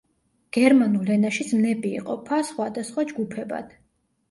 [0.55, 3.79] გერმანულ ენაში ზმნები იყოფა სხვადასხვა ჯგუფებად.